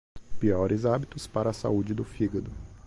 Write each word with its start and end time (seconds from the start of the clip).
Piores 0.39 0.83
hábitos 0.83 1.27
para 1.27 1.51
a 1.51 1.53
saúde 1.53 1.93
do 1.93 2.03
fígado 2.03 2.49